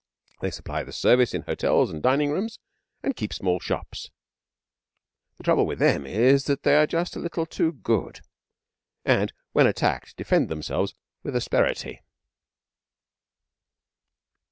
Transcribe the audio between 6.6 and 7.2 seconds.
they are just a